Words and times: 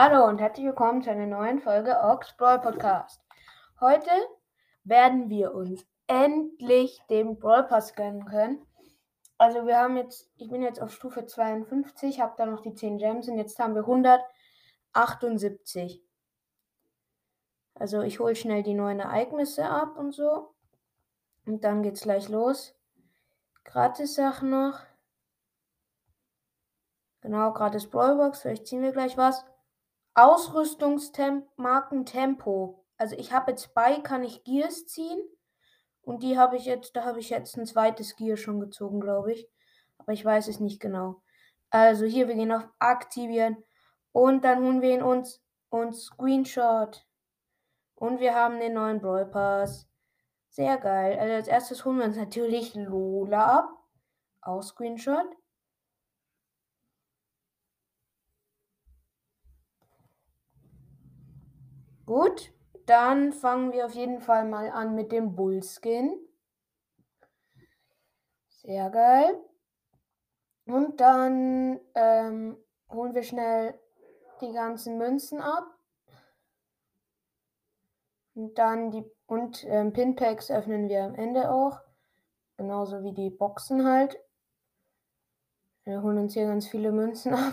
Hallo 0.00 0.28
und 0.28 0.38
herzlich 0.38 0.64
willkommen 0.64 1.02
zu 1.02 1.10
einer 1.10 1.26
neuen 1.26 1.58
Folge 1.58 2.00
Ox 2.00 2.32
Brawl 2.36 2.60
Podcast. 2.60 3.20
Heute 3.80 4.12
werden 4.84 5.28
wir 5.28 5.52
uns 5.52 5.84
endlich 6.06 7.02
den 7.10 7.40
Brawl 7.40 7.64
Pass 7.64 7.96
gönnen 7.96 8.24
können. 8.24 8.64
Also 9.38 9.66
wir 9.66 9.76
haben 9.76 9.96
jetzt, 9.96 10.30
ich 10.36 10.50
bin 10.50 10.62
jetzt 10.62 10.80
auf 10.80 10.92
Stufe 10.92 11.26
52, 11.26 12.20
habe 12.20 12.34
da 12.38 12.46
noch 12.46 12.60
die 12.60 12.74
10 12.74 12.98
Gems 12.98 13.26
und 13.26 13.38
jetzt 13.38 13.58
haben 13.58 13.74
wir 13.74 13.82
178. 13.82 16.00
Also 17.74 18.02
ich 18.02 18.20
hole 18.20 18.36
schnell 18.36 18.62
die 18.62 18.74
neuen 18.74 19.00
Ereignisse 19.00 19.68
ab 19.68 19.98
und 19.98 20.12
so. 20.12 20.54
Und 21.44 21.64
dann 21.64 21.82
geht's 21.82 22.02
gleich 22.02 22.28
los. 22.28 22.72
Gratis 23.64 24.14
Sachen 24.14 24.50
noch. 24.50 24.78
Genau, 27.20 27.52
gratis 27.52 27.90
Brawlbox. 27.90 28.42
Vielleicht 28.42 28.68
ziehen 28.68 28.82
wir 28.82 28.92
gleich 28.92 29.16
was. 29.16 29.44
Ausrüstungsmarken 30.18 32.04
Tempo. 32.04 32.84
Also 32.96 33.14
ich 33.16 33.32
habe 33.32 33.52
jetzt 33.52 33.72
bei, 33.72 34.00
kann 34.00 34.24
ich 34.24 34.42
Gears 34.42 34.86
ziehen. 34.86 35.20
Und 36.02 36.22
die 36.22 36.36
habe 36.36 36.56
ich 36.56 36.64
jetzt, 36.64 36.96
da 36.96 37.04
habe 37.04 37.20
ich 37.20 37.30
jetzt 37.30 37.56
ein 37.56 37.66
zweites 37.66 38.16
Gear 38.16 38.36
schon 38.36 38.58
gezogen, 38.58 39.00
glaube 39.00 39.32
ich. 39.32 39.48
Aber 39.98 40.12
ich 40.12 40.24
weiß 40.24 40.48
es 40.48 40.58
nicht 40.58 40.80
genau. 40.80 41.22
Also 41.70 42.04
hier, 42.04 42.26
wir 42.26 42.34
gehen 42.34 42.50
auf 42.50 42.68
Aktivieren. 42.78 43.62
Und 44.10 44.42
dann 44.42 44.62
holen 44.64 44.82
wir 44.82 44.90
ihn 44.90 45.02
uns 45.02 45.40
und 45.68 45.94
Screenshot. 45.94 47.06
Und 47.94 48.18
wir 48.18 48.34
haben 48.34 48.58
den 48.58 48.74
neuen 48.74 49.00
Brawl 49.00 49.26
Pass. 49.26 49.86
Sehr 50.48 50.78
geil. 50.78 51.16
Also 51.18 51.34
als 51.34 51.48
erstes 51.48 51.84
holen 51.84 51.98
wir 51.98 52.06
uns 52.06 52.16
natürlich 52.16 52.74
Lola 52.74 53.58
ab. 53.58 53.68
Auch 54.40 54.62
Screenshot. 54.62 55.28
Gut, 62.08 62.54
dann 62.86 63.34
fangen 63.34 63.74
wir 63.74 63.84
auf 63.84 63.92
jeden 63.92 64.22
Fall 64.22 64.46
mal 64.46 64.70
an 64.70 64.94
mit 64.94 65.12
dem 65.12 65.34
Bullskin. 65.34 66.18
Sehr 68.48 68.88
geil. 68.88 69.38
Und 70.64 70.98
dann 71.02 71.78
ähm, 71.94 72.56
holen 72.88 73.14
wir 73.14 73.22
schnell 73.22 73.78
die 74.40 74.52
ganzen 74.52 74.96
Münzen 74.96 75.42
ab. 75.42 75.66
Und 78.34 78.56
dann 78.56 78.90
die 78.90 79.04
und 79.26 79.66
ähm, 79.68 79.92
Pinpacks 79.92 80.50
öffnen 80.50 80.88
wir 80.88 81.04
am 81.04 81.14
Ende 81.14 81.50
auch. 81.50 81.78
Genauso 82.56 83.02
wie 83.02 83.12
die 83.12 83.28
Boxen 83.28 83.84
halt. 83.84 84.18
Wir 85.84 86.00
holen 86.00 86.16
uns 86.16 86.32
hier 86.32 86.46
ganz 86.46 86.66
viele 86.68 86.90
Münzen 86.90 87.34
ab 87.34 87.52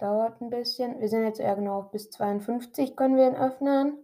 dauert 0.00 0.40
ein 0.40 0.50
bisschen. 0.50 1.00
Wir 1.00 1.08
sind 1.08 1.24
jetzt 1.24 1.40
eher 1.40 1.56
genau 1.56 1.82
bis 1.82 2.10
52 2.10 2.96
können 2.96 3.16
wir 3.16 3.28
ihn 3.28 3.36
öffnen. 3.36 3.98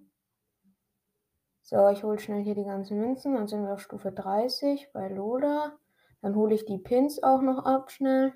So, 1.62 1.88
ich 1.88 2.04
hole 2.04 2.18
schnell 2.18 2.44
hier 2.44 2.54
die 2.54 2.64
ganzen 2.64 3.00
Münzen. 3.00 3.34
Dann 3.34 3.48
sind 3.48 3.64
wir 3.64 3.72
auf 3.72 3.80
Stufe 3.80 4.12
30 4.12 4.90
bei 4.92 5.08
Lola. 5.08 5.76
Dann 6.22 6.36
hole 6.36 6.54
ich 6.54 6.64
die 6.64 6.78
Pins 6.78 7.22
auch 7.22 7.42
noch 7.42 7.64
ab 7.64 7.90
schnell. 7.90 8.32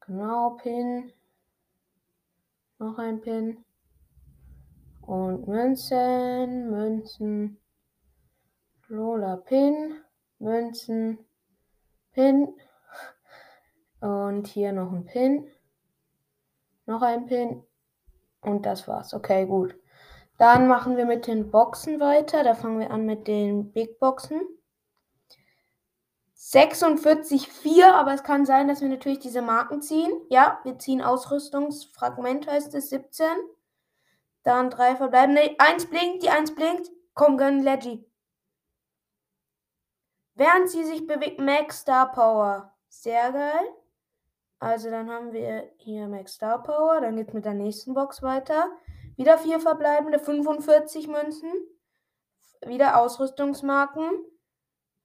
Genau, 0.00 0.56
Pin. 0.60 1.12
Noch 2.78 2.98
ein 2.98 3.20
Pin. 3.20 3.64
Und 5.00 5.46
Münzen, 5.46 6.70
Münzen. 6.70 7.60
Lola 8.88 9.36
Pin, 9.36 10.02
Münzen, 10.38 11.18
Pin. 12.12 12.54
Und 14.00 14.46
hier 14.48 14.72
noch 14.72 14.92
ein 14.92 15.06
Pin. 15.06 15.50
Noch 16.86 17.02
ein 17.02 17.26
Pin. 17.26 17.64
Und 18.40 18.66
das 18.66 18.86
war's. 18.86 19.14
Okay, 19.14 19.46
gut. 19.46 19.74
Dann 20.38 20.66
machen 20.68 20.96
wir 20.96 21.06
mit 21.06 21.26
den 21.26 21.50
Boxen 21.50 22.00
weiter. 22.00 22.42
Da 22.42 22.54
fangen 22.54 22.80
wir 22.80 22.90
an 22.90 23.06
mit 23.06 23.26
den 23.28 23.72
Big 23.72 23.98
Boxen. 23.98 24.40
46,4, 26.36 27.90
aber 27.90 28.12
es 28.12 28.22
kann 28.22 28.44
sein, 28.44 28.68
dass 28.68 28.82
wir 28.82 28.88
natürlich 28.88 29.18
diese 29.18 29.40
Marken 29.40 29.80
ziehen. 29.80 30.12
Ja, 30.28 30.60
wir 30.64 30.78
ziehen 30.78 31.00
Ausrüstungsfragment, 31.00 32.46
heißt 32.46 32.74
es 32.74 32.90
17. 32.90 33.26
Dann 34.42 34.68
drei 34.68 34.94
verbleiben. 34.94 35.38
Eins 35.58 35.86
blinkt, 35.86 36.22
die 36.22 36.28
eins 36.28 36.54
blinkt. 36.54 36.90
Komm, 37.14 37.38
gönn 37.38 37.62
Leggy. 37.62 38.04
Während 40.34 40.68
sie 40.68 40.84
sich 40.84 41.06
bewegt, 41.06 41.40
Max 41.40 41.80
Star 41.80 42.12
Power. 42.12 42.74
Sehr 42.88 43.32
geil. 43.32 43.74
Also 44.58 44.90
dann 44.90 45.10
haben 45.10 45.32
wir 45.32 45.70
hier 45.76 46.08
Max 46.08 46.34
Star 46.34 46.62
Power. 46.62 47.00
Dann 47.00 47.16
geht 47.16 47.28
es 47.28 47.34
mit 47.34 47.44
der 47.44 47.54
nächsten 47.54 47.94
Box 47.94 48.22
weiter. 48.22 48.70
Wieder 49.16 49.38
vier 49.38 49.60
verbleibende, 49.60 50.18
45 50.18 51.08
Münzen. 51.08 51.50
Wieder 52.66 53.00
Ausrüstungsmarken. 53.00 54.10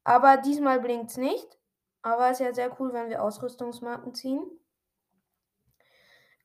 Aber 0.03 0.37
diesmal 0.37 0.79
blinkt 0.79 1.11
es 1.11 1.17
nicht. 1.17 1.57
Aber 2.01 2.31
ist 2.31 2.39
ja 2.39 2.53
sehr 2.53 2.75
cool, 2.79 2.93
wenn 2.93 3.09
wir 3.09 3.21
Ausrüstungsmarken 3.21 4.13
ziehen. 4.13 4.43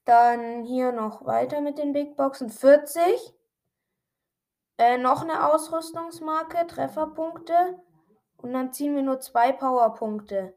Dann 0.04 0.64
hier 0.64 0.92
noch 0.92 1.24
weiter 1.24 1.60
mit 1.60 1.78
den 1.78 1.92
Big 1.92 2.16
Boxen. 2.16 2.50
40. 2.50 3.34
Äh, 4.76 4.98
noch 4.98 5.22
eine 5.22 5.52
Ausrüstungsmarke, 5.52 6.66
Trefferpunkte. 6.66 7.80
Und 8.36 8.52
dann 8.52 8.72
ziehen 8.72 8.94
wir 8.94 9.02
nur 9.02 9.20
zwei 9.20 9.52
Powerpunkte. 9.52 10.54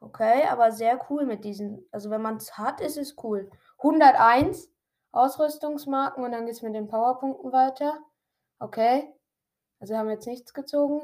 Okay, 0.00 0.44
aber 0.48 0.72
sehr 0.72 1.00
cool 1.10 1.24
mit 1.24 1.44
diesen. 1.44 1.86
Also 1.90 2.10
wenn 2.10 2.22
man 2.22 2.36
es 2.36 2.58
hat, 2.58 2.80
ist 2.80 2.98
es 2.98 3.16
cool. 3.22 3.50
101 3.78 4.70
Ausrüstungsmarken 5.12 6.22
und 6.24 6.32
dann 6.32 6.46
geht 6.46 6.54
es 6.54 6.62
mit 6.62 6.74
den 6.74 6.88
Powerpunkten 6.88 7.52
weiter. 7.52 7.98
Okay. 8.58 9.12
Also 9.80 9.96
haben 9.96 10.06
wir 10.06 10.14
jetzt 10.14 10.26
nichts 10.26 10.54
gezogen. 10.54 11.02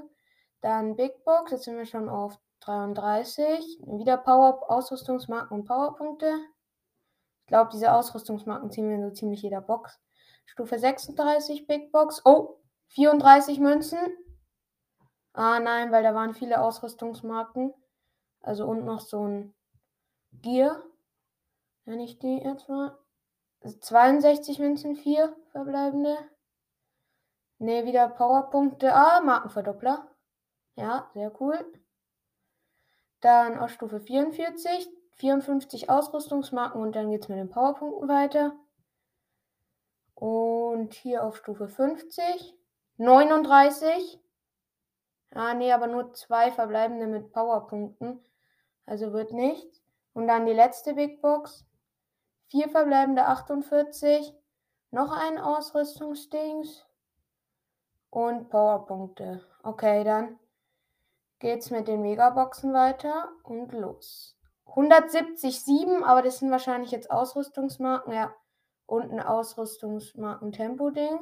Dann 0.60 0.96
Big 0.96 1.24
Box, 1.24 1.50
jetzt 1.50 1.64
sind 1.64 1.76
wir 1.76 1.86
schon 1.86 2.08
auf 2.08 2.38
33. 2.60 3.80
Wieder 3.86 4.16
Power 4.16 4.70
Ausrüstungsmarken 4.70 5.58
und 5.58 5.66
Powerpunkte. 5.66 6.32
Ich 7.40 7.46
glaube, 7.46 7.70
diese 7.72 7.92
Ausrüstungsmarken 7.92 8.70
ziehen 8.70 8.88
wir 8.88 8.96
in 8.96 9.02
so 9.02 9.10
ziemlich 9.10 9.42
jeder 9.42 9.60
Box. 9.60 9.98
Stufe 10.46 10.78
36 10.78 11.66
Big 11.66 11.90
Box. 11.92 12.22
Oh, 12.24 12.60
34 12.88 13.58
Münzen. 13.58 13.98
Ah 15.32 15.60
nein, 15.60 15.90
weil 15.90 16.02
da 16.02 16.14
waren 16.14 16.34
viele 16.34 16.60
Ausrüstungsmarken. 16.60 17.74
Also 18.42 18.66
und 18.66 18.84
noch 18.84 19.00
so 19.00 19.26
ein 19.26 19.54
Gear. 20.32 20.82
Wenn 21.84 22.00
ich 22.00 22.18
die 22.18 22.38
jetzt 22.38 22.68
mal. 22.68 22.98
62 23.64 24.58
Münzen, 24.58 24.96
4 24.96 25.36
verbleibende. 25.52 26.16
Ne, 27.58 27.84
wieder 27.84 28.08
Powerpunkte. 28.08 28.92
Ah, 28.92 29.20
Markenverdoppler. 29.20 30.08
Ja, 30.74 31.08
sehr 31.14 31.32
cool. 31.40 31.64
Dann 33.20 33.58
auf 33.58 33.70
Stufe 33.70 34.00
44, 34.00 34.88
54 35.12 35.88
Ausrüstungsmarken 35.88 36.82
und 36.82 36.96
dann 36.96 37.10
geht 37.10 37.22
es 37.22 37.28
mit 37.28 37.38
den 37.38 37.50
Powerpunkten 37.50 38.08
weiter. 38.08 38.56
Und 40.14 40.94
hier 40.94 41.24
auf 41.24 41.36
Stufe 41.36 41.68
50, 41.68 42.56
39. 42.96 44.21
Ah, 45.34 45.54
nee, 45.54 45.72
aber 45.72 45.86
nur 45.86 46.12
zwei 46.12 46.52
verbleibende 46.52 47.06
mit 47.06 47.32
Powerpunkten. 47.32 48.22
Also 48.84 49.12
wird 49.12 49.32
nichts. 49.32 49.82
Und 50.12 50.26
dann 50.26 50.46
die 50.46 50.52
letzte 50.52 50.94
Big 50.94 51.22
Box. 51.22 51.64
Vier 52.48 52.68
verbleibende 52.68 53.26
48. 53.26 54.34
Noch 54.90 55.10
ein 55.10 55.38
Ausrüstungsdings. 55.38 56.86
Und 58.10 58.50
Powerpunkte. 58.50 59.42
Okay, 59.62 60.04
dann 60.04 60.38
geht's 61.38 61.70
mit 61.70 61.88
den 61.88 62.02
Megaboxen 62.02 62.74
weiter 62.74 63.30
und 63.42 63.72
los. 63.72 64.36
177, 64.66 66.04
aber 66.04 66.22
das 66.22 66.38
sind 66.38 66.50
wahrscheinlich 66.50 66.90
jetzt 66.90 67.10
Ausrüstungsmarken, 67.10 68.12
ja. 68.12 68.34
Und 68.86 69.10
ein 69.10 69.20
Ausrüstungsmarken-Tempo-Ding. 69.20 71.18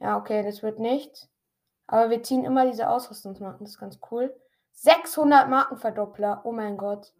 Ja, 0.00 0.18
okay, 0.18 0.42
das 0.42 0.62
wird 0.62 0.78
nichts. 0.78 1.30
Aber 1.86 2.10
wir 2.10 2.22
ziehen 2.22 2.44
immer 2.44 2.66
diese 2.66 2.88
Ausrüstungsmarken, 2.88 3.64
das 3.64 3.74
ist 3.74 3.80
ganz 3.80 3.98
cool. 4.10 4.34
600 4.72 5.48
Markenverdoppler. 5.48 6.42
Oh 6.44 6.52
mein 6.52 6.76
Gott. 6.76 7.14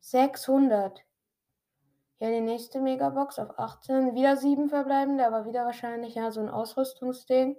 600. 0.00 1.02
Ja, 2.18 2.30
die 2.30 2.40
nächste 2.40 2.80
Megabox 2.80 3.38
auf 3.38 3.58
18. 3.58 4.14
Wieder 4.14 4.36
7 4.36 4.68
verbleibende, 4.68 5.26
aber 5.26 5.44
wieder 5.44 5.64
wahrscheinlich 5.64 6.14
ja 6.14 6.30
so 6.30 6.40
ein 6.40 6.48
Ausrüstungsding. 6.48 7.56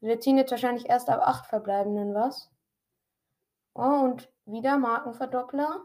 Wir 0.00 0.20
ziehen 0.20 0.38
jetzt 0.38 0.50
wahrscheinlich 0.50 0.88
erst 0.88 1.08
ab 1.08 1.20
8 1.22 1.46
verbleibenden 1.46 2.14
was. 2.14 2.50
Oh, 3.74 4.02
und 4.04 4.30
wieder 4.46 4.78
Markenverdoppler. 4.78 5.84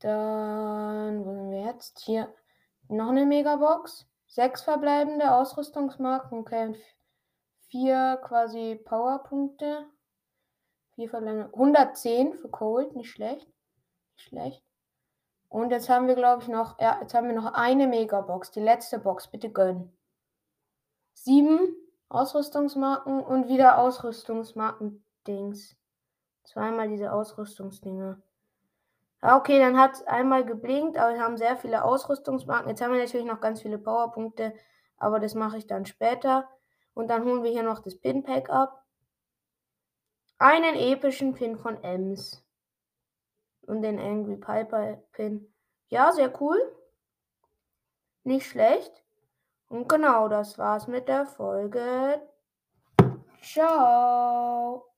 Dann, 0.00 1.24
wo 1.24 1.32
sind 1.32 1.50
wir 1.50 1.60
jetzt? 1.60 2.00
Hier 2.00 2.34
noch 2.88 3.10
eine 3.10 3.24
Megabox. 3.24 4.06
6 4.26 4.62
verbleibende 4.62 5.32
Ausrüstungsmarken. 5.32 6.40
Okay, 6.40 6.74
4 7.72 8.20
quasi 8.22 8.76
Powerpunkte. 8.84 9.86
4 10.94 11.08
verbleibende. 11.08 11.46
110 11.54 12.34
für 12.34 12.50
Cold, 12.50 12.94
nicht 12.94 13.10
schlecht. 13.10 13.46
Nicht 14.16 14.28
schlecht. 14.28 14.62
Und 15.48 15.70
jetzt 15.70 15.88
haben 15.88 16.06
wir, 16.06 16.14
glaube 16.14 16.42
ich, 16.42 16.48
noch, 16.48 16.78
ja, 16.78 16.98
jetzt 17.00 17.14
haben 17.14 17.28
wir 17.28 17.34
noch 17.34 17.54
eine 17.54 17.86
Megabox, 17.86 18.50
die 18.50 18.60
letzte 18.60 18.98
Box, 18.98 19.28
bitte 19.28 19.50
gönnen. 19.50 19.96
Sieben 21.14 21.74
Ausrüstungsmarken 22.10 23.20
und 23.20 23.48
wieder 23.48 23.78
Ausrüstungsmarken-Dings. 23.78 25.76
Zweimal 26.44 26.88
diese 26.88 27.12
Ausrüstungsdinger. 27.12 28.20
Okay, 29.22 29.58
dann 29.58 29.78
hat 29.78 29.94
es 29.94 30.06
einmal 30.06 30.44
geblinkt, 30.44 30.98
aber 30.98 31.14
wir 31.14 31.22
haben 31.22 31.38
sehr 31.38 31.56
viele 31.56 31.84
Ausrüstungsmarken. 31.84 32.68
Jetzt 32.68 32.82
haben 32.82 32.92
wir 32.92 33.00
natürlich 33.00 33.26
noch 33.26 33.40
ganz 33.40 33.62
viele 33.62 33.78
Powerpunkte, 33.78 34.52
aber 34.98 35.20
das 35.20 35.34
mache 35.34 35.56
ich 35.56 35.66
dann 35.66 35.86
später. 35.86 36.48
Und 36.94 37.08
dann 37.08 37.24
holen 37.24 37.42
wir 37.42 37.50
hier 37.50 37.62
noch 37.62 37.80
das 37.80 37.98
Pin-Pack 37.98 38.50
ab. 38.50 38.84
Einen 40.38 40.74
epischen 40.74 41.34
Pin 41.34 41.56
von 41.56 41.82
Ems. 41.82 42.44
Und 43.62 43.82
den 43.82 43.98
Angry 43.98 44.36
Piper 44.36 45.02
Pin. 45.12 45.52
Ja, 45.88 46.12
sehr 46.12 46.40
cool. 46.40 46.60
Nicht 48.24 48.46
schlecht. 48.46 49.02
Und 49.68 49.88
genau, 49.88 50.28
das 50.28 50.58
war's 50.58 50.86
mit 50.86 51.08
der 51.08 51.26
Folge. 51.26 52.20
Ciao. 53.40 54.91